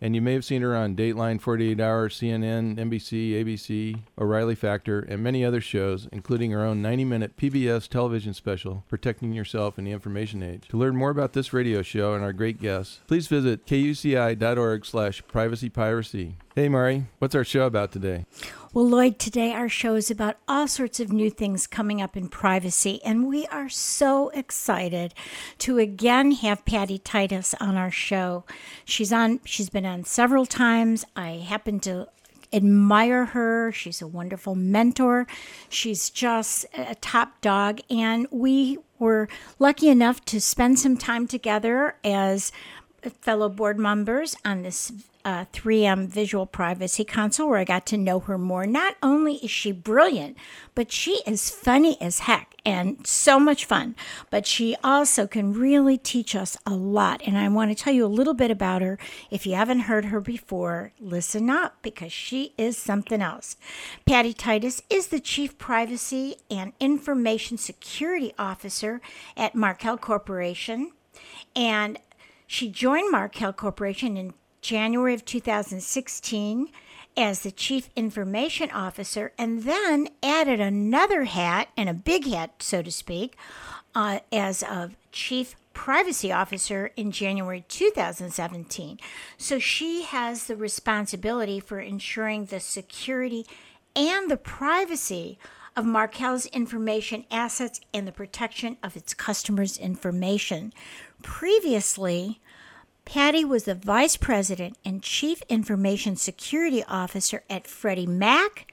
[0.00, 5.00] And you may have seen her on Dateline, 48 Hour, CNN, NBC, ABC, O'Reilly Factor,
[5.00, 9.84] and many other shows, including her own 90 minute PBS television special, Protecting Yourself in
[9.84, 10.68] the Information Age.
[10.68, 15.22] To learn more about this radio show and our great guests, please visit kuci.org slash
[15.24, 16.34] privacypiracy.
[16.58, 18.24] Hey, Mari, what's our show about today?
[18.72, 22.30] Well, Lloyd, today our show is about all sorts of new things coming up in
[22.30, 25.12] privacy, and we are so excited
[25.58, 28.46] to again have Patty Titus on our show.
[28.86, 31.04] She's on she's been on several times.
[31.14, 32.08] I happen to
[32.54, 33.70] admire her.
[33.72, 35.26] She's a wonderful mentor.
[35.68, 41.96] She's just a top dog and we were lucky enough to spend some time together
[42.02, 42.50] as
[43.20, 44.90] fellow board members on this
[45.26, 48.64] uh, 3M Visual Privacy Council, where I got to know her more.
[48.64, 50.36] Not only is she brilliant,
[50.76, 53.96] but she is funny as heck and so much fun.
[54.30, 57.22] But she also can really teach us a lot.
[57.26, 59.00] And I want to tell you a little bit about her.
[59.28, 63.56] If you haven't heard her before, listen up because she is something else.
[64.06, 69.00] Patty Titus is the Chief Privacy and Information Security Officer
[69.36, 70.92] at Markel Corporation.
[71.56, 71.98] And
[72.46, 74.32] she joined Markel Corporation in
[74.66, 76.68] January of 2016
[77.16, 82.82] as the Chief Information Officer, and then added another hat, and a big hat, so
[82.82, 83.36] to speak,
[83.94, 88.98] uh, as of Chief Privacy Officer in January 2017.
[89.38, 93.46] So she has the responsibility for ensuring the security
[93.94, 95.38] and the privacy
[95.76, 100.72] of Markel's information assets and the protection of its customers' information.
[101.22, 102.40] Previously,
[103.06, 108.70] Patty was the Vice President and Chief Information Security Officer at Freddie Mac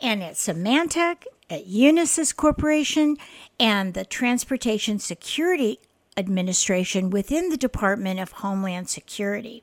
[0.00, 3.18] and at Symantec, at Unisys Corporation,
[3.60, 5.78] and the Transportation Security
[6.16, 9.62] Administration within the Department of Homeland Security.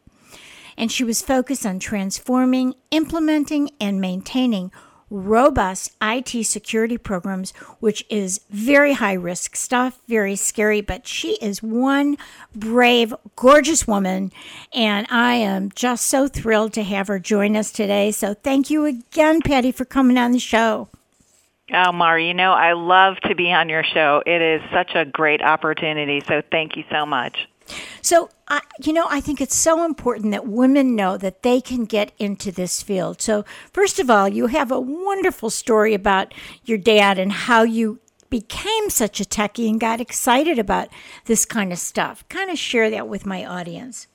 [0.77, 4.71] And she was focused on transforming, implementing, and maintaining
[5.11, 10.81] robust IT security programs, which is very high risk stuff, very scary.
[10.81, 12.17] But she is one
[12.55, 14.31] brave, gorgeous woman,
[14.73, 18.11] and I am just so thrilled to have her join us today.
[18.11, 20.87] So thank you again, Patty, for coming on the show.
[21.73, 24.21] Oh, Mari, you know, I love to be on your show.
[24.25, 26.21] It is such a great opportunity.
[26.27, 27.47] So thank you so much.
[28.01, 31.85] So, I, you know, I think it's so important that women know that they can
[31.85, 33.21] get into this field.
[33.21, 36.33] So, first of all, you have a wonderful story about
[36.65, 37.99] your dad and how you
[38.29, 40.87] became such a techie and got excited about
[41.25, 42.27] this kind of stuff.
[42.29, 44.07] Kind of share that with my audience.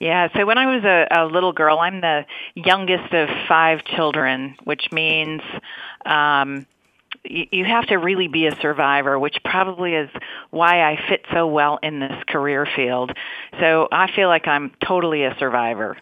[0.00, 4.56] Yeah, so when I was a, a little girl, I'm the youngest of five children,
[4.64, 5.40] which means
[6.04, 6.66] um,
[7.24, 10.10] you have to really be a survivor, which probably is
[10.50, 13.12] why I fit so well in this career field.
[13.60, 15.96] So I feel like I'm totally a survivor.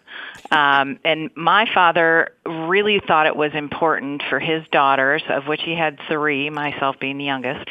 [0.49, 5.75] Um, and my father really thought it was important for his daughters, of which he
[5.75, 7.67] had three, myself being the youngest,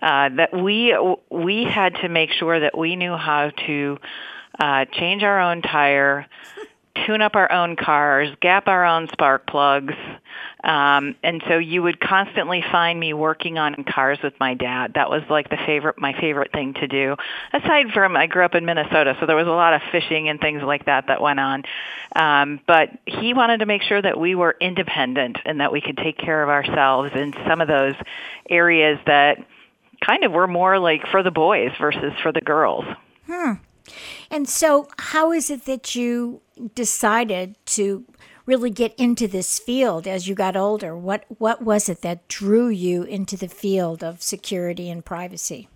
[0.00, 0.96] uh, that we
[1.30, 3.98] we had to make sure that we knew how to
[4.58, 6.26] uh, change our own tire,
[7.06, 9.94] tune up our own cars, gap our own spark plugs.
[10.62, 14.92] Um, and so you would constantly find me working on cars with my dad.
[14.94, 17.16] That was like the favorite, my favorite thing to do.
[17.52, 20.40] Aside from, I grew up in Minnesota, so there was a lot of fishing and
[20.40, 21.64] things like that that went on.
[22.16, 25.98] Um, but he wanted to make sure that we were independent and that we could
[25.98, 27.94] take care of ourselves in some of those
[28.48, 29.38] areas that
[30.04, 32.84] kind of were more like for the boys versus for the girls.
[33.26, 33.54] Hmm.
[34.30, 36.40] And so, how is it that you
[36.74, 38.04] decided to
[38.46, 40.96] really get into this field as you got older?
[40.96, 45.68] What what was it that drew you into the field of security and privacy?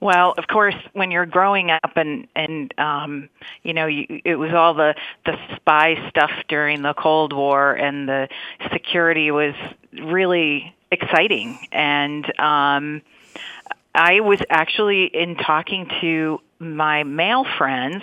[0.00, 3.28] Well, of course, when you're growing up and and um,
[3.62, 8.08] you know, you, it was all the the spy stuff during the Cold War, and
[8.08, 8.28] the
[8.72, 9.54] security was
[9.92, 11.58] really exciting.
[11.70, 13.02] And um,
[13.94, 18.02] I was actually in talking to my male friends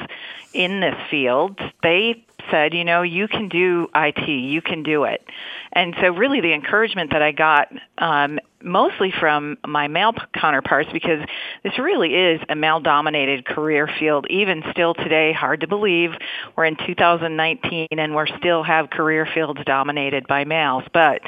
[0.53, 1.59] in this field.
[1.81, 5.23] They said, you know, you can do IT, you can do it.
[5.71, 11.23] And so, really, the encouragement that I got um, mostly from my male counterparts because
[11.63, 16.11] this really is a male dominated career field even still today hard to believe
[16.57, 21.21] we're in 2019 and we're still have career fields dominated by males but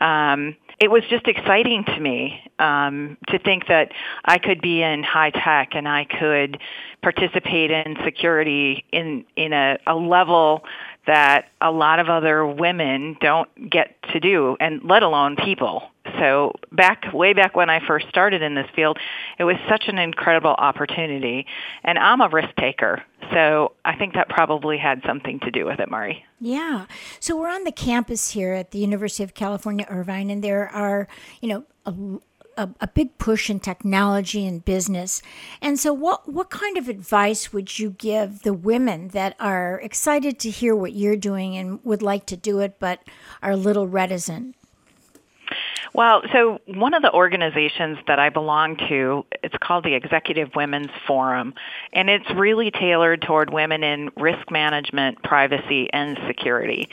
[0.00, 3.92] um it was just exciting to me um, to think that
[4.24, 6.58] I could be in high tech and I could
[7.02, 10.64] participate in security in in a, a level
[11.06, 15.90] that a lot of other women don't get to do, and let alone people.
[16.18, 18.98] So back way back when I first started in this field,
[19.38, 21.46] it was such an incredible opportunity,
[21.84, 23.02] and I'm a risk taker.
[23.32, 26.24] So I think that probably had something to do with it, Mari.
[26.40, 26.86] Yeah.
[27.20, 31.08] So we're on the campus here at the University of California, Irvine, and there are,
[31.40, 31.92] you know, a,
[32.56, 35.22] a, a, big push in technology and business.
[35.60, 40.38] And so, what, what kind of advice would you give the women that are excited
[40.40, 43.00] to hear what you're doing and would like to do it but
[43.42, 44.56] are a little reticent?
[45.96, 50.90] Well, so one of the organizations that I belong to, it's called the Executive Women's
[51.06, 51.54] Forum,
[51.92, 56.90] and it's really tailored toward women in risk management, privacy, and security.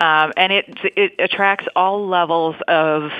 [0.00, 3.10] Um, and it, it attracts all levels of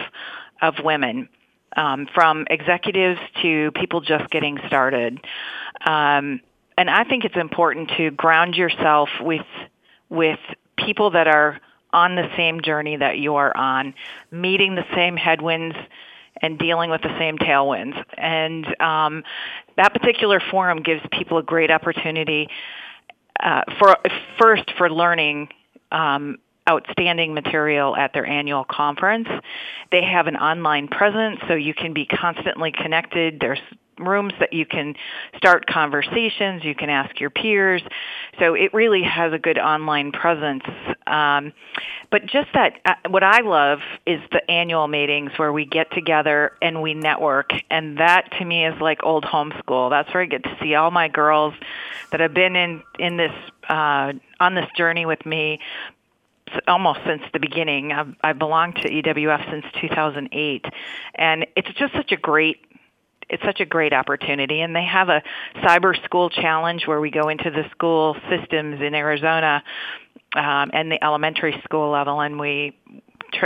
[0.61, 1.29] of women
[1.77, 5.21] um, from executives to people just getting started.
[5.85, 6.41] Um,
[6.77, 9.47] and I think it's important to ground yourself with
[10.09, 10.39] with
[10.77, 11.61] people that are
[11.93, 13.95] on the same journey that you are on,
[14.31, 15.77] meeting the same headwinds
[16.41, 18.03] and dealing with the same tailwinds.
[18.17, 19.23] And um,
[19.77, 22.49] that particular forum gives people a great opportunity
[23.41, 23.97] uh, for
[24.41, 25.49] first for learning
[25.91, 29.29] um, outstanding material at their annual conference.
[29.91, 33.39] They have an online presence, so you can be constantly connected.
[33.41, 33.61] There's
[33.99, 34.95] rooms that you can
[35.37, 37.83] start conversations, you can ask your peers.
[38.39, 40.65] So it really has a good online presence.
[41.07, 41.53] Um,
[42.11, 46.53] but just that, uh, what I love is the annual meetings where we get together
[46.61, 47.51] and we network.
[47.71, 49.91] And that to me is like old homeschool.
[49.91, 51.55] That's where I get to see all my girls
[52.11, 53.33] that have been in, in this,
[53.69, 55.61] uh, on this journey with me
[56.67, 57.93] almost since the beginning.
[57.93, 60.65] I've, I've belonged to EWF since 2008,
[61.15, 62.59] and it's just such a great
[63.29, 65.23] it's such a great opportunity and they have a
[65.57, 69.63] cyber school challenge where we go into the school systems in Arizona
[70.37, 72.77] um, and the elementary school level and we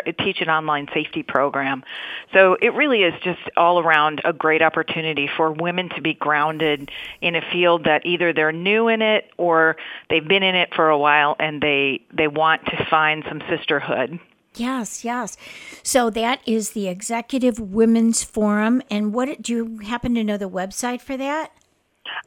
[0.05, 1.85] tr- teach an online safety program.
[2.33, 6.91] So it really is just all around a great opportunity for women to be grounded
[7.21, 9.77] in a field that either they're new in it or
[10.11, 14.19] they've been in it for a while and they they want to find some sisterhood.
[14.55, 15.37] Yes, yes.
[15.83, 18.83] So that is the Executive Women's Forum.
[18.91, 21.53] And what do you happen to know the website for that?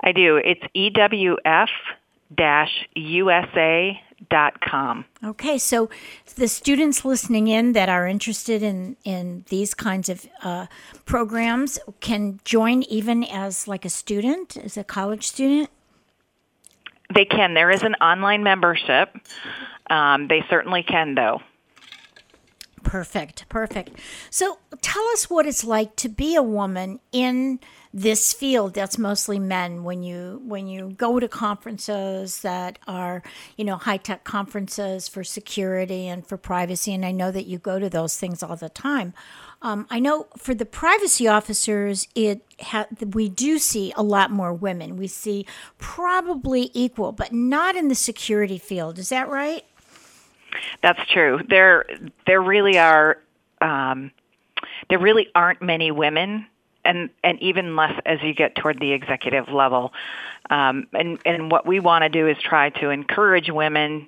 [0.01, 0.35] I do.
[0.37, 1.61] It's EWF-USA
[4.61, 5.05] com.
[5.23, 5.89] Okay, so
[6.35, 10.67] the students listening in that are interested in in these kinds of uh,
[11.05, 15.69] programs can join even as like a student, as a college student.
[17.13, 17.53] They can.
[17.53, 19.15] There is an online membership.
[19.89, 21.41] Um, they certainly can, though.
[22.83, 23.91] Perfect, perfect.
[24.29, 27.59] So tell us what it's like to be a woman in
[27.93, 33.23] this field that's mostly men when you when you go to conferences that are
[33.57, 37.57] you know high tech conferences for security and for privacy and i know that you
[37.57, 39.13] go to those things all the time.
[39.61, 44.53] Um, i know for the privacy officers it ha- we do see a lot more
[44.53, 44.95] women.
[44.95, 45.45] We see
[45.79, 48.99] probably equal but not in the security field.
[48.99, 49.65] Is that right?
[50.81, 51.41] That's true.
[51.47, 51.85] There
[52.25, 53.17] there really are
[53.61, 54.11] um,
[54.89, 56.47] there really aren't many women
[56.85, 59.93] and and even less as you get toward the executive level.
[60.49, 64.07] Um, and and what we want to do is try to encourage women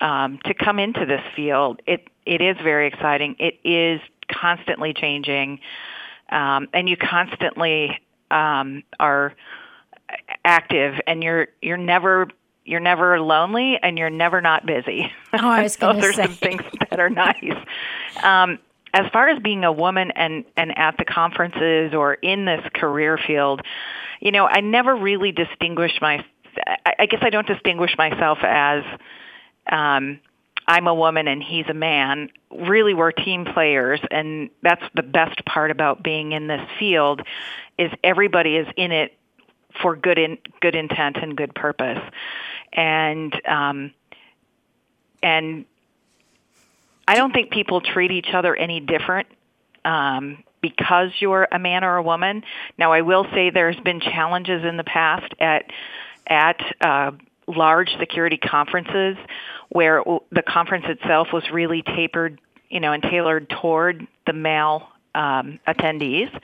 [0.00, 1.80] um, to come into this field.
[1.86, 3.36] It it is very exciting.
[3.38, 5.60] It is constantly changing,
[6.30, 9.34] um, and you constantly um, are
[10.44, 12.28] active, and you're you're never
[12.66, 15.12] you're never lonely and you're never not busy.
[15.32, 17.56] Oh, I was going to Those are some things that are nice.
[18.22, 18.58] Um,
[18.94, 23.18] as far as being a woman and and at the conferences or in this career
[23.18, 23.62] field,
[24.20, 26.24] you know, I never really distinguish my.
[26.98, 28.82] I guess I don't distinguish myself as
[29.70, 30.20] um,
[30.66, 32.30] I'm a woman and he's a man.
[32.50, 37.22] Really, we're team players, and that's the best part about being in this field.
[37.78, 39.12] Is everybody is in it
[39.82, 42.02] for good in good intent and good purpose,
[42.72, 43.92] and um,
[45.22, 45.66] and
[47.08, 49.28] I don't think people treat each other any different
[49.84, 52.42] um, because you're a man or a woman.
[52.78, 55.70] Now, I will say there's been challenges in the past at
[56.26, 57.12] at uh,
[57.46, 59.16] large security conferences
[59.68, 65.60] where the conference itself was really tapered, you know, and tailored toward the male um,
[65.68, 66.36] attendees.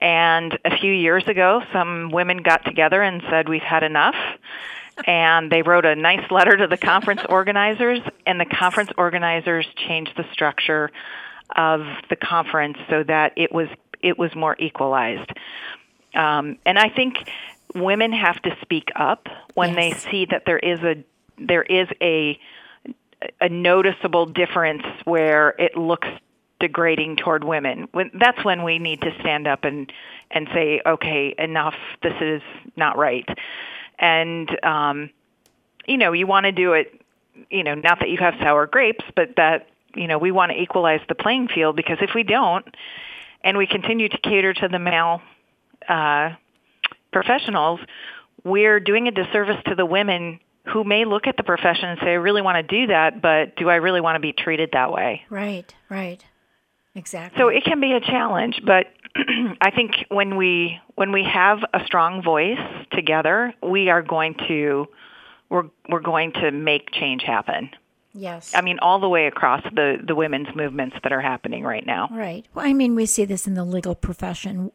[0.00, 4.14] And a few years ago, some women got together and said, "We've had enough."
[5.06, 10.12] And they wrote a nice letter to the conference organizers, and the conference organizers changed
[10.16, 10.90] the structure
[11.56, 13.68] of the conference so that it was
[14.02, 15.30] it was more equalized.
[16.14, 17.16] Um, and I think
[17.74, 20.04] women have to speak up when yes.
[20.04, 21.04] they see that there is a
[21.38, 22.38] there is a
[23.40, 26.08] a noticeable difference where it looks
[26.60, 27.88] degrading toward women.
[27.92, 29.92] When, that's when we need to stand up and
[30.30, 31.74] and say, okay, enough.
[32.02, 32.42] This is
[32.76, 33.26] not right.
[33.98, 35.10] And um,
[35.86, 37.00] you know, you want to do it.
[37.50, 40.60] You know, not that you have sour grapes, but that you know we want to
[40.60, 42.66] equalize the playing field because if we don't,
[43.42, 45.22] and we continue to cater to the male
[45.88, 46.30] uh,
[47.12, 47.80] professionals,
[48.44, 50.40] we're doing a disservice to the women
[50.72, 53.56] who may look at the profession and say, I really want to do that, but
[53.56, 55.22] do I really want to be treated that way?
[55.30, 56.22] Right, right.
[56.94, 57.38] Exactly.
[57.38, 58.86] So it can be a challenge, but
[59.60, 62.58] I think when we when we have a strong voice
[62.92, 64.86] together, we are going to
[65.48, 67.70] we're we're going to make change happen.
[68.14, 68.52] Yes.
[68.54, 72.08] I mean, all the way across the, the women's movements that are happening right now.
[72.10, 72.44] Right.
[72.52, 74.72] Well, I mean, we see this in the legal profession.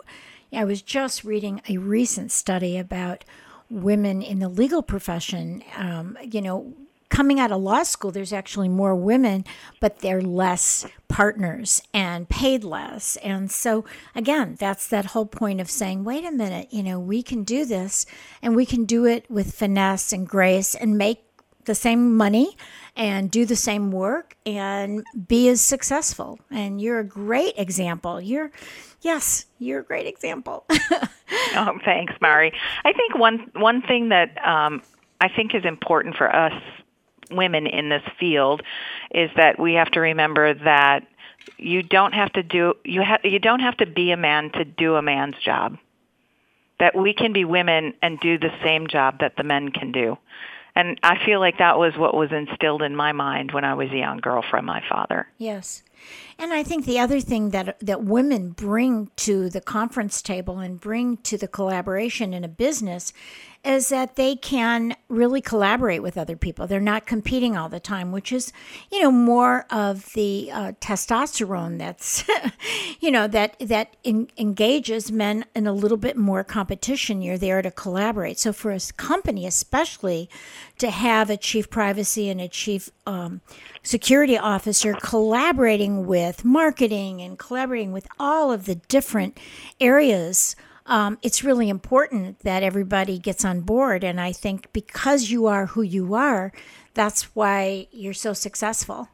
[0.54, 3.26] I was just reading a recent study about
[3.70, 5.64] women in the legal profession.
[5.76, 6.74] Um, you know,
[7.14, 9.46] coming out of law school, there's actually more women,
[9.80, 13.18] but they're less partners and paid less.
[13.18, 17.22] And so, again, that's that whole point of saying, wait a minute, you know, we
[17.22, 18.08] can do this
[18.42, 21.24] and we can do it with finesse and grace and make
[21.66, 22.58] the same money
[22.96, 26.40] and do the same work and be as successful.
[26.50, 28.20] And you're a great example.
[28.20, 28.52] You're,
[29.02, 30.66] yes, you're a great example.
[31.56, 32.52] oh, thanks, Mari.
[32.84, 34.82] I think one one thing that um,
[35.22, 36.54] I think is important for us
[37.32, 38.62] women in this field
[39.14, 41.08] is that we have to remember that
[41.58, 44.66] you don't have to do you have you don't have to be a man to
[44.66, 45.78] do a man's job.
[46.80, 50.18] That we can be women and do the same job that the men can do.
[50.76, 53.90] And I feel like that was what was instilled in my mind when I was
[53.92, 55.28] a young girl from my father.
[55.38, 55.84] Yes.
[56.38, 60.80] And I think the other thing that that women bring to the conference table and
[60.80, 63.14] bring to the collaboration in a business
[63.64, 66.68] is that they can really collaborate with other people.
[66.68, 68.52] They're not competing all the time, which is,
[68.92, 72.26] you know, more of the uh, testosterone that's,
[73.00, 77.22] you know, that that in, engages men in a little bit more competition.
[77.22, 78.38] You're there to collaborate.
[78.38, 80.30] So for a company, especially,
[80.80, 83.40] to have a chief privacy and a chief um,
[83.82, 89.40] security officer collaborating with marketing and collaborating with all of the different
[89.80, 94.04] areas um, it's really important that everybody gets on board.
[94.04, 96.52] And I think because you are who you are,
[96.94, 99.10] that's why you're so successful.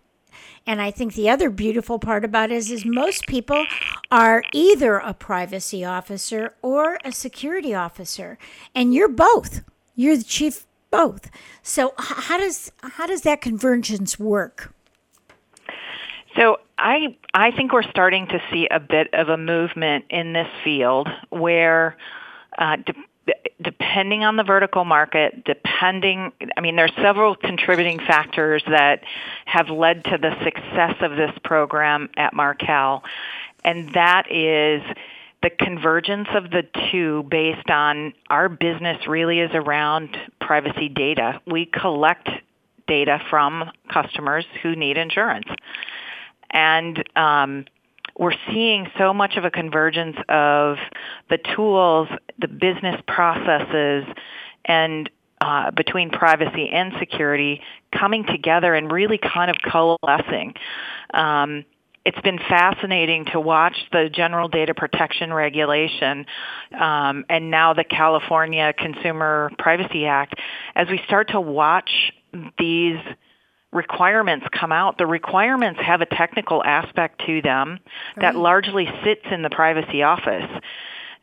[0.66, 3.66] And I think the other beautiful part about it is, is most people
[4.12, 8.38] are either a privacy officer or a security officer,
[8.76, 9.62] and you're both.
[9.96, 11.30] You're the chief both.
[11.64, 14.74] So how does how does that convergence work?
[16.36, 20.48] So I I think we're starting to see a bit of a movement in this
[20.64, 21.98] field where,
[22.58, 28.64] uh, de- depending on the vertical market, depending I mean there are several contributing factors
[28.68, 29.04] that
[29.46, 33.04] have led to the success of this program at Markel,
[33.64, 34.82] and that is
[35.44, 41.42] the convergence of the two based on our business really is around privacy data.
[41.46, 42.30] We collect
[42.88, 45.48] data from customers who need insurance
[46.52, 47.66] and um,
[48.18, 50.78] we're seeing so much of a convergence of
[51.30, 54.06] the tools, the business processes,
[54.66, 55.10] and
[55.42, 57.62] uh, between privacy and security
[57.98, 60.54] coming together and really kind of coalescing.
[61.14, 61.64] Um,
[62.06, 66.26] it's been fascinating to watch the General Data Protection Regulation
[66.78, 70.36] um, and now the California Consumer Privacy Act
[70.76, 72.12] as we start to watch
[72.58, 72.98] these
[73.72, 77.80] requirements come out, the requirements have a technical aspect to them
[78.18, 80.50] that largely sits in the privacy office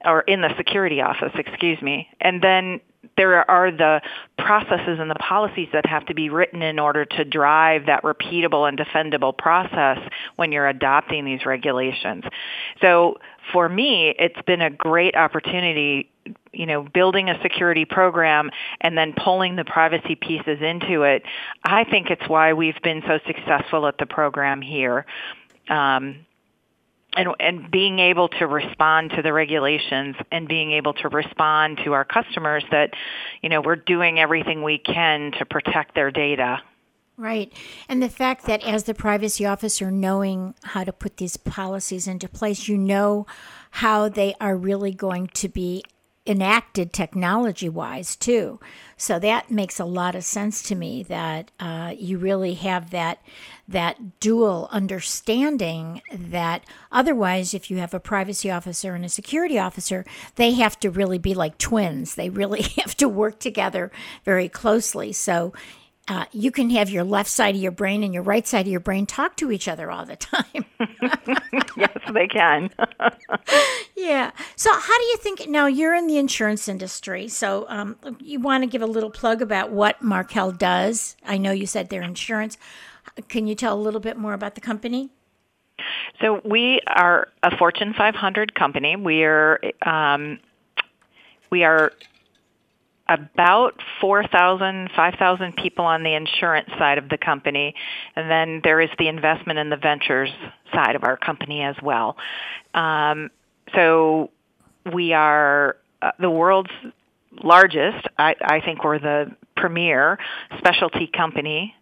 [0.05, 2.09] or in the security office, excuse me.
[2.21, 2.81] And then
[3.17, 4.01] there are the
[4.39, 8.69] processes and the policies that have to be written in order to drive that repeatable
[8.69, 9.99] and defendable process
[10.37, 12.25] when you're adopting these regulations.
[12.81, 13.19] So
[13.53, 16.11] for me, it's been a great opportunity
[16.53, 21.23] you know, building a security program and then pulling the privacy pieces into it.
[21.63, 25.07] I think it's why we've been so successful at the program here.
[25.69, 26.26] Um,
[27.17, 31.93] and, and being able to respond to the regulations and being able to respond to
[31.93, 32.91] our customers that,
[33.43, 36.61] you know, we're doing everything we can to protect their data.
[37.19, 37.51] Right.
[37.89, 42.29] And the fact that as the privacy officer, knowing how to put these policies into
[42.29, 43.27] place, you know
[43.71, 45.83] how they are really going to be
[46.27, 48.59] enacted technology wise too.
[48.97, 53.21] So that makes a lot of sense to me that uh, you really have that
[53.69, 60.05] that dual understanding that otherwise if you have a privacy officer and a security officer
[60.37, 63.91] they have to really be like twins they really have to work together
[64.25, 65.53] very closely so
[66.09, 68.71] uh, you can have your left side of your brain and your right side of
[68.71, 70.65] your brain talk to each other all the time.
[71.77, 72.71] yes, they can.
[73.97, 74.31] yeah.
[74.55, 75.49] So, how do you think?
[75.49, 79.43] Now, you're in the insurance industry, so um, you want to give a little plug
[79.43, 81.17] about what Markel does.
[81.27, 82.57] I know you said they're insurance.
[83.29, 85.11] Can you tell a little bit more about the company?
[86.21, 88.95] So, we are a Fortune 500 company.
[88.95, 90.39] We are um,
[91.51, 91.93] we are
[93.09, 97.75] about 4,000, 5,000 people on the insurance side of the company.
[98.17, 100.31] And then there is the investment in the ventures
[100.73, 102.17] side of our company as well.
[102.75, 103.31] Um,
[103.75, 104.31] so
[104.93, 106.71] we are uh, the world's
[107.43, 110.19] largest, I, I think we're the premier
[110.59, 111.75] specialty company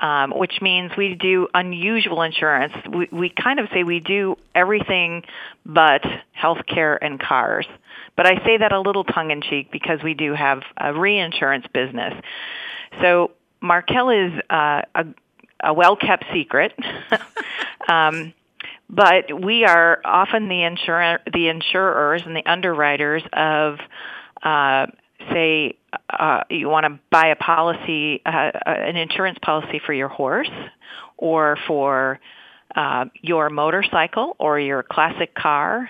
[0.00, 2.72] um, which means we do unusual insurance.
[2.88, 5.24] We, we kind of say we do everything
[5.66, 6.02] but
[6.40, 7.66] healthcare and cars.
[8.18, 11.66] But I say that a little tongue in cheek because we do have a reinsurance
[11.72, 12.14] business.
[13.00, 15.04] So Markel is uh, a,
[15.62, 16.72] a well kept secret.
[17.88, 18.34] um,
[18.90, 23.78] but we are often the insurer, the insurers and the underwriters of
[24.42, 24.86] uh,
[25.32, 25.76] say
[26.10, 30.50] uh, you want to buy a policy, uh, uh, an insurance policy for your horse
[31.18, 32.18] or for
[32.74, 35.88] uh, your motorcycle or your classic car.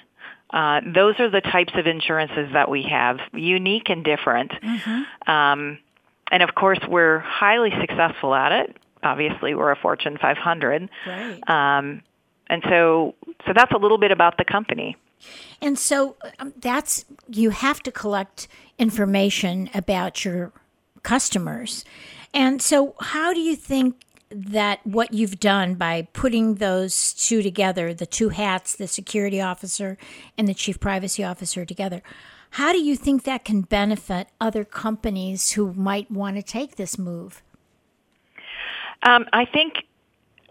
[0.50, 4.52] Uh, those are the types of insurances that we have, unique and different.
[4.52, 5.30] Mm-hmm.
[5.30, 5.78] Um,
[6.30, 8.76] and of course, we're highly successful at it.
[9.02, 10.88] Obviously, we're a Fortune 500.
[11.06, 11.48] Right.
[11.48, 12.02] Um,
[12.48, 13.14] and so,
[13.46, 14.96] so that's a little bit about the company.
[15.60, 20.52] And so um, that's you have to collect information about your
[21.02, 21.84] customers.
[22.34, 23.96] And so, how do you think
[24.30, 29.96] that what you've done by putting those two together, the two hats, the security officer
[30.36, 32.02] and the chief privacy officer together,
[32.50, 36.98] how do you think that can benefit other companies who might want to take this
[36.98, 37.42] move?
[39.02, 39.74] Um, I think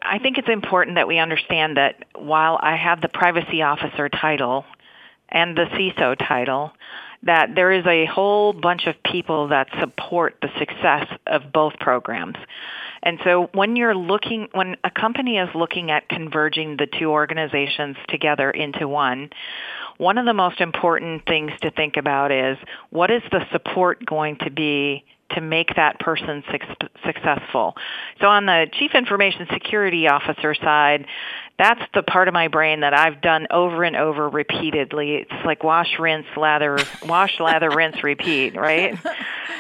[0.02, 4.64] I think it's important that we understand that while I have the privacy officer title
[5.30, 6.72] and the CISO title,
[7.24, 12.38] that there is a whole bunch of people that support the success of both programs.
[13.04, 17.98] And so when you're looking, when a company is looking at converging the two organizations
[18.08, 19.30] together into one,
[19.98, 22.58] one of the most important things to think about is
[22.90, 27.76] what is the support going to be to make that person su- successful.
[28.22, 31.06] So on the chief information security officer side,
[31.58, 35.16] that's the part of my brain that I've done over and over repeatedly.
[35.16, 38.98] It's like wash, rinse, lather, wash, lather, rinse, repeat, right?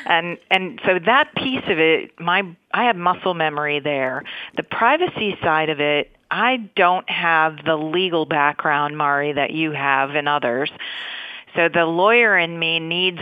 [0.05, 4.23] And and so that piece of it, my I have muscle memory there.
[4.55, 10.11] The privacy side of it, I don't have the legal background, Mari, that you have
[10.11, 10.71] and others.
[11.55, 13.19] So the lawyer in me needs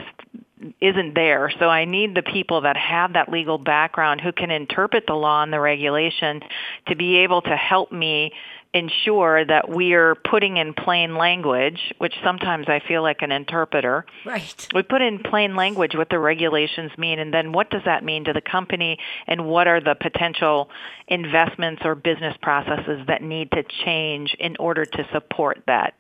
[0.82, 1.52] isn't there.
[1.60, 5.44] So I need the people that have that legal background who can interpret the law
[5.44, 6.42] and the regulation
[6.88, 8.32] to be able to help me
[8.76, 14.06] ensure that we are putting in plain language, which sometimes I feel like an interpreter.
[14.26, 14.68] Right.
[14.76, 18.26] We put in plain language what the regulations mean and then what does that mean
[18.26, 20.70] to the company and what are the potential
[21.08, 25.94] investments or business processes that need to change in order to support that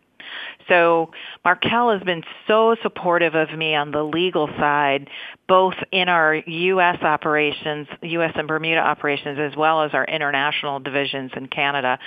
[0.67, 1.11] so
[1.43, 5.09] Markel has been so supportive of me on the legal side,
[5.47, 7.01] both in our U.S.
[7.01, 8.33] operations, U.S.
[8.35, 11.99] and Bermuda operations, as well as our international divisions in Canada,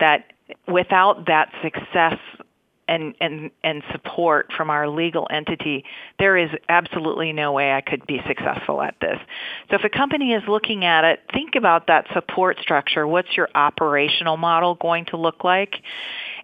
[0.00, 0.32] that
[0.68, 2.18] without that success
[2.88, 5.84] and, and, and support from our legal entity,
[6.18, 9.18] there is absolutely no way I could be successful at this.
[9.70, 13.06] So if a company is looking at it, think about that support structure.
[13.06, 15.74] What's your operational model going to look like?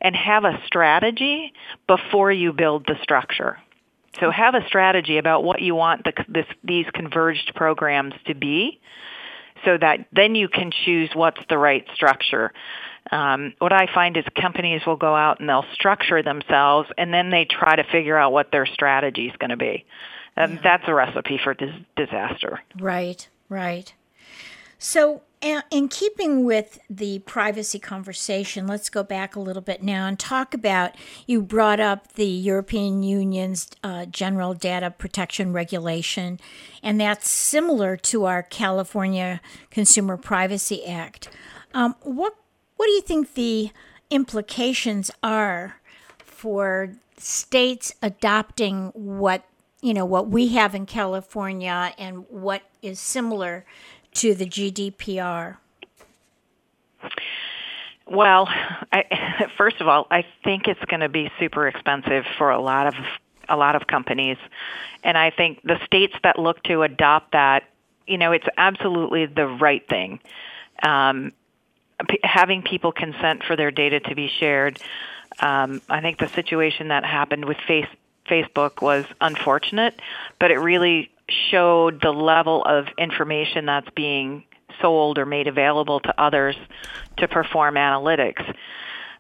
[0.01, 1.53] And have a strategy
[1.87, 3.59] before you build the structure.
[4.19, 8.81] So have a strategy about what you want the, this, these converged programs to be
[9.65, 12.53] so that then you can choose what's the right structure.
[13.11, 17.31] Um, what I find is companies will go out and they'll structure themselves and then
[17.31, 19.85] they try to figure out what their strategy is going to be.
[20.37, 20.61] And yeah.
[20.63, 22.61] that's a recipe for dis- disaster.
[22.79, 23.93] Right, right.
[24.79, 30.18] So, in keeping with the privacy conversation, let's go back a little bit now and
[30.18, 30.94] talk about.
[31.26, 36.38] You brought up the European Union's uh, General Data Protection Regulation,
[36.83, 41.31] and that's similar to our California Consumer Privacy Act.
[41.72, 42.35] Um, what
[42.76, 43.70] what do you think the
[44.11, 45.76] implications are
[46.18, 49.44] for states adopting what
[49.81, 53.64] you know what we have in California and what is similar
[54.14, 55.57] to the GDPR?
[58.07, 58.49] Well,
[58.92, 62.88] I, first of all, I think it's going to be super expensive for a lot
[62.88, 62.94] of
[63.49, 64.37] a lot of companies,
[65.03, 67.64] and I think the states that look to adopt that,
[68.07, 70.20] you know, it's absolutely the right thing.
[70.85, 71.33] Um,
[72.09, 74.81] p- having people consent for their data to be shared.
[75.40, 77.88] Um, I think the situation that happened with face,
[78.29, 80.01] Facebook was unfortunate,
[80.38, 81.11] but it really
[81.51, 84.45] showed the level of information that's being
[84.81, 86.57] sold or made available to others
[87.19, 88.47] to perform analytics.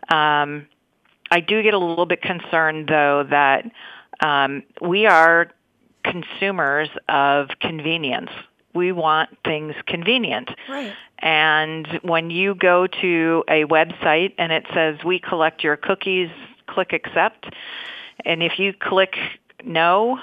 [0.08, 0.66] Um,
[1.30, 3.70] I do get a little bit concerned, though, that
[4.20, 5.50] um, we are
[6.04, 8.30] consumers of convenience.
[8.74, 10.50] We want things convenient.
[10.68, 10.92] Right.
[11.18, 16.30] And when you go to a website and it says, we collect your cookies,
[16.66, 17.46] click accept.
[18.24, 19.14] And if you click
[19.64, 20.18] no,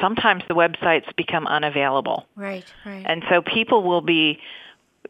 [0.00, 2.26] sometimes the websites become unavailable.
[2.36, 3.04] Right, right.
[3.06, 4.40] And so people will be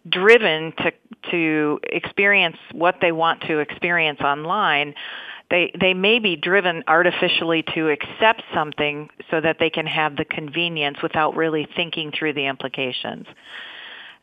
[0.08, 0.92] driven to
[1.30, 4.94] to experience what they want to experience online.
[5.50, 10.24] They they may be driven artificially to accept something so that they can have the
[10.24, 13.26] convenience without really thinking through the implications.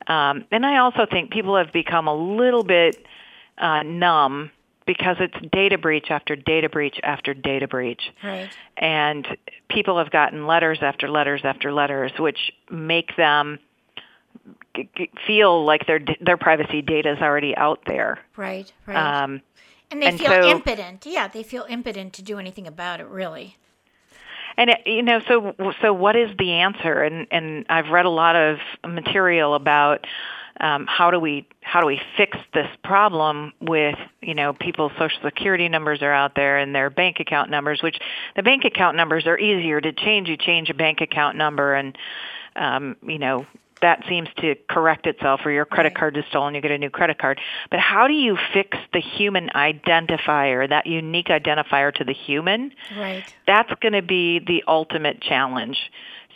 [0.08, 3.04] Um, and I also think people have become a little bit
[3.58, 4.52] uh, numb
[4.86, 8.12] because it's data breach after data breach after data breach.
[8.24, 8.50] Right.
[8.78, 9.28] And
[9.70, 13.60] people have gotten letters after letters after letters, which make them
[15.26, 18.20] feel like their their privacy data is already out there.
[18.36, 18.72] Right.
[18.86, 19.24] Right.
[19.24, 19.42] Um,
[19.92, 21.06] and they and feel so, impotent.
[21.06, 23.58] Yeah, they feel impotent to do anything about it, really.
[24.58, 27.04] And it, you know, so so what is the answer?
[27.04, 30.06] And and I've read a lot of material about
[30.60, 35.20] um, how do we how do we fix this problem with you know people's social
[35.24, 37.98] security numbers are out there and their bank account numbers, which
[38.36, 40.30] the bank account numbers are easier to change.
[40.30, 41.98] You change a bank account number and
[42.56, 43.46] um, you know
[43.82, 45.98] that seems to correct itself or your credit right.
[45.98, 47.40] card is stolen, you get a new credit card.
[47.70, 52.72] But how do you fix the human identifier, that unique identifier to the human?
[52.98, 53.24] Right.
[53.46, 55.78] That's going to be the ultimate challenge.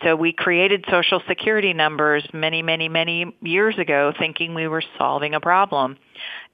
[0.03, 5.33] So we created social security numbers many, many, many years ago thinking we were solving
[5.33, 5.97] a problem,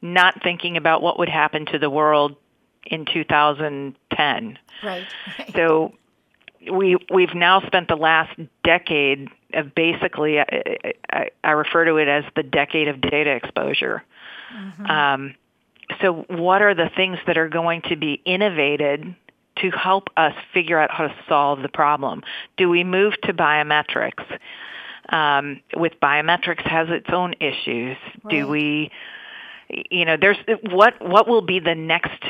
[0.02, 2.36] not thinking about what would happen to the world
[2.86, 4.60] in 2010.
[4.84, 5.06] Right.
[5.38, 5.54] right.
[5.56, 5.94] So
[6.72, 12.08] we we've now spent the last decade of basically I, I, I refer to it
[12.08, 14.04] as the decade of data exposure.
[14.56, 14.86] Mm-hmm.
[14.86, 15.36] Um,
[16.02, 19.16] so what are the things that are going to be innovated
[19.62, 22.24] to help us figure out how to solve the problem.
[22.58, 24.24] Do we move to biometrics?
[25.10, 27.98] Um, with biometrics has its own issues.
[28.24, 28.32] Right.
[28.32, 28.92] Do we,
[29.92, 30.38] you know, there's
[30.70, 32.24] what what will be the next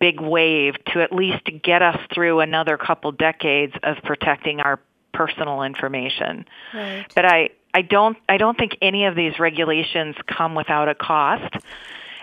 [0.00, 4.80] big wave to at least get us through another couple decades of protecting our
[5.12, 6.44] personal information.
[6.74, 7.06] Right.
[7.14, 11.54] But I I don't I don't think any of these regulations come without a cost,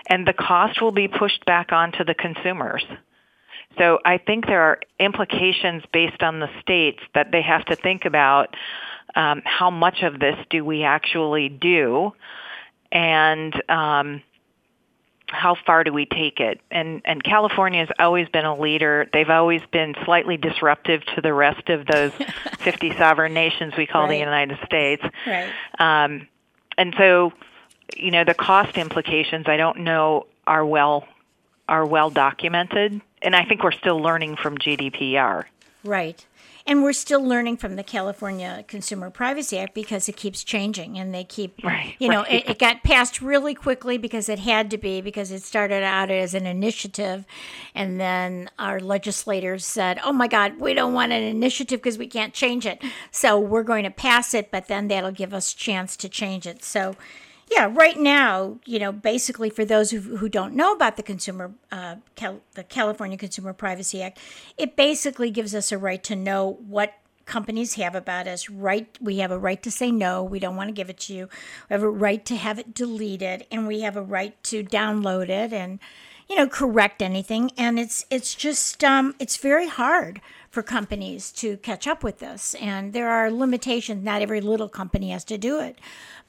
[0.06, 2.84] and the cost will be pushed back onto the consumers.
[3.78, 8.04] So I think there are implications based on the states that they have to think
[8.04, 8.54] about
[9.14, 12.12] um, how much of this do we actually do,
[12.90, 14.22] and um,
[15.28, 16.60] how far do we take it?
[16.70, 19.08] And and California has always been a leader.
[19.12, 22.12] They've always been slightly disruptive to the rest of those
[22.58, 24.10] 50 sovereign nations we call right.
[24.10, 25.02] the United States.
[25.26, 25.50] Right.
[25.78, 26.28] Um,
[26.76, 27.32] and so,
[27.96, 31.06] you know, the cost implications I don't know are well
[31.68, 35.44] are well documented and I think we're still learning from GDPR.
[35.82, 36.24] Right.
[36.66, 41.14] And we're still learning from the California Consumer Privacy Act because it keeps changing and
[41.14, 42.46] they keep, right, you know, right.
[42.46, 46.10] it, it, got passed really quickly because it had to be because it started out
[46.10, 47.26] as an initiative.
[47.74, 52.06] And then our legislators said, oh my God, we don't want an initiative because we
[52.06, 52.82] can't change it.
[53.10, 56.64] So we're going to pass it, but then that'll give us chance to change it.
[56.64, 56.96] So
[57.50, 61.52] yeah, right now, you know, basically for those who, who don't know about the consumer,
[61.70, 64.18] uh, Cal- the California Consumer Privacy Act,
[64.56, 66.94] it basically gives us a right to know what
[67.26, 68.48] companies have about us.
[68.48, 70.22] Right, we have a right to say no.
[70.22, 71.28] We don't want to give it to you.
[71.68, 75.28] We have a right to have it deleted, and we have a right to download
[75.28, 75.78] it and,
[76.28, 77.50] you know, correct anything.
[77.56, 82.54] And it's it's just um, it's very hard for companies to catch up with this,
[82.54, 84.04] and there are limitations.
[84.04, 85.78] Not every little company has to do it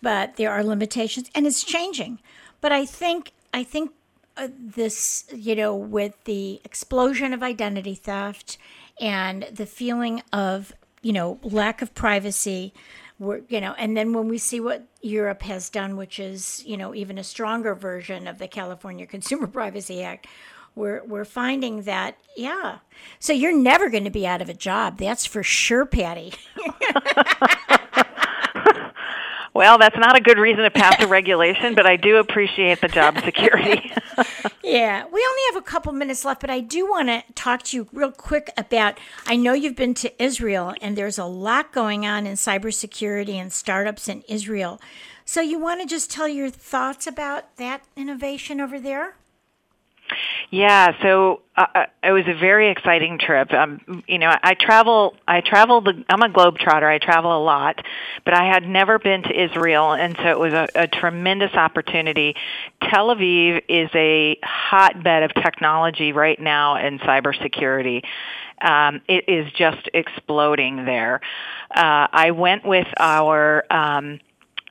[0.06, 2.20] but there are limitations and it's changing.
[2.62, 3.92] But I think I think
[4.38, 8.60] uh, this, you know, with the explosion of identity theft
[9.02, 12.72] and the feeling of, you know, lack of privacy,
[13.18, 16.78] we're, you know, and then when we see what Europe has done, which is, you
[16.78, 20.28] know, even a stronger version of the California Consumer Privacy Act,
[20.76, 22.78] we're we're finding that yeah.
[23.18, 25.00] So you're never going to be out of a job.
[25.00, 26.34] That's for sure, Patty.
[29.56, 32.90] Well, that's not a good reason to pass a regulation, but I do appreciate the
[32.90, 33.90] job security.
[34.64, 37.78] yeah, we only have a couple minutes left, but I do want to talk to
[37.78, 39.00] you real quick about.
[39.26, 43.54] I know you've been to Israel, and there's a lot going on in cybersecurity and
[43.54, 44.82] startups in Israel.
[45.24, 49.16] So, you want to just tell your thoughts about that innovation over there?
[50.52, 53.52] Yeah, so uh, uh, it was a very exciting trip.
[53.52, 55.16] Um, you know, I travel.
[55.28, 55.82] I travel.
[55.82, 56.84] The, I'm a globetrotter.
[56.84, 57.84] I travel a lot,
[58.24, 62.36] but I had never been to Israel, and so it was a, a tremendous opportunity.
[62.82, 68.04] Tel Aviv is a hotbed of technology right now in cybersecurity.
[68.62, 71.22] Um, it is just exploding there.
[71.72, 74.20] Uh, I went with our um,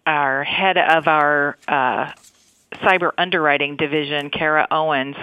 [0.07, 2.13] our head of our uh,
[2.75, 5.17] cyber underwriting division, Kara Owens,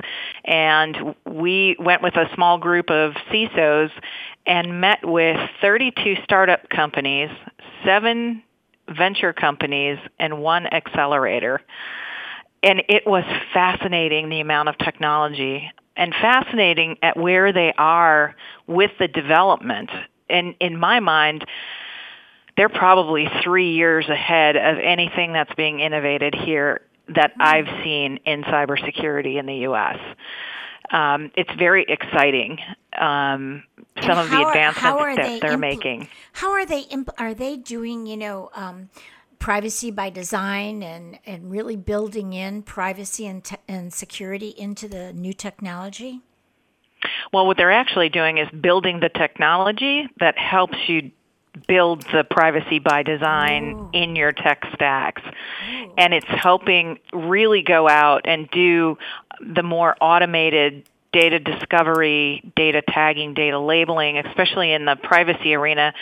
[0.45, 3.91] and we went with a small group of CISOs
[4.45, 7.29] and met with 32 startup companies,
[7.85, 8.43] seven
[8.89, 11.61] venture companies, and one accelerator.
[12.63, 18.35] And it was fascinating the amount of technology and fascinating at where they are
[18.67, 19.89] with the development.
[20.29, 21.45] And in my mind,
[22.57, 26.81] they're probably three years ahead of anything that's being innovated here
[27.15, 29.97] that I've seen in cybersecurity in the U.S.
[30.91, 32.57] Um, it's very exciting.
[32.99, 33.63] Um,
[34.01, 36.07] some of the advancements that they are impl- making.
[36.33, 36.81] How are they?
[36.81, 38.05] Imp- are they doing?
[38.07, 38.49] You know.
[38.53, 38.89] Um,
[39.41, 45.11] privacy by design and, and really building in privacy and, te- and security into the
[45.13, 46.21] new technology?
[47.33, 51.11] Well, what they're actually doing is building the technology that helps you
[51.67, 53.89] build the privacy by design Ooh.
[53.93, 55.21] in your tech stacks.
[55.23, 55.93] Ooh.
[55.97, 58.97] And it's helping really go out and do
[59.41, 65.93] the more automated data discovery, data tagging, data labeling, especially in the privacy arena,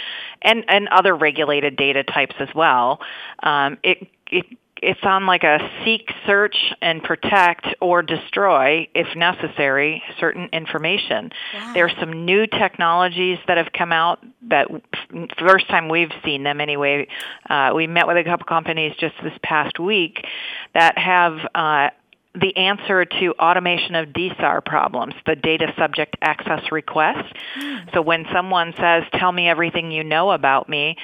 [0.41, 2.99] and, and other regulated data types as well.
[3.41, 4.45] Um, it, it
[4.81, 11.31] it's on like a seek, search, and protect or destroy, if necessary, certain information.
[11.53, 11.73] Wow.
[11.73, 14.67] There are some new technologies that have come out that
[15.37, 17.07] first time we've seen them anyway.
[17.49, 20.25] Uh, we met with a couple companies just this past week
[20.73, 21.89] that have uh,
[22.35, 27.33] the answer to automation of DSAR problems, the data subject access request.
[27.59, 27.93] Mm.
[27.93, 30.95] So when someone says, tell me everything you know about me,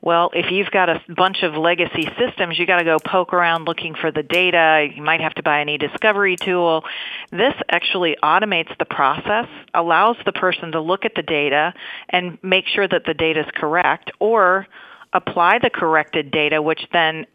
[0.00, 3.66] well, if you've got a bunch of legacy systems, you got to go poke around
[3.66, 4.88] looking for the data.
[4.92, 6.82] You might have to buy an e-discovery tool.
[7.30, 11.74] This actually automates the process, allows the person to look at the data
[12.08, 14.66] and make sure that the data is correct or
[15.12, 17.26] apply the corrected data, which then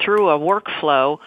[0.00, 1.18] through a workflow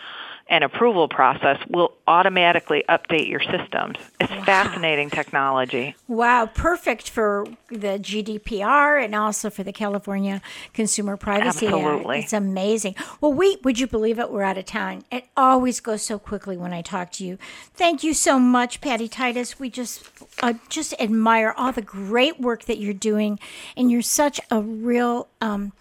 [0.50, 3.98] and approval process will automatically update your systems.
[4.20, 4.44] It's wow.
[4.44, 5.96] fascinating technology.
[6.08, 10.42] Wow, perfect for the GDPR and also for the California
[10.74, 12.18] Consumer Privacy Absolutely.
[12.18, 12.24] Act.
[12.26, 12.96] It's amazing.
[13.20, 14.32] Well, we would you believe it?
[14.32, 15.04] We're out of time.
[15.12, 17.38] It always goes so quickly when I talk to you.
[17.74, 19.60] Thank you so much, Patty Titus.
[19.60, 20.04] We just
[20.42, 23.40] uh, just admire all the great work that you're doing,
[23.76, 25.74] and you're such a real um,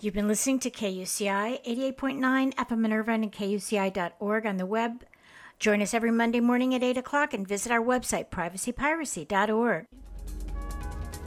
[0.00, 1.64] You've been listening to KUCI
[1.96, 5.04] 88.9 FM in Irvine and KUCI.org on the web.
[5.58, 9.86] Join us every Monday morning at 8 o'clock and visit our website, privacypiracy.org.